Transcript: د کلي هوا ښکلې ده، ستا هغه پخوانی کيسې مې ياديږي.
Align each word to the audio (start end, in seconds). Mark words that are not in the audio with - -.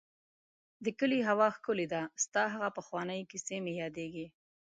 د 0.83 0.85
کلي 0.99 1.19
هوا 1.27 1.47
ښکلې 1.55 1.87
ده، 1.93 2.01
ستا 2.23 2.43
هغه 2.53 2.69
پخوانی 2.77 3.21
کيسې 3.31 3.55
مې 3.63 3.73
ياديږي. 3.81 4.27